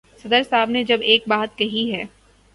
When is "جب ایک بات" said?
0.83-1.57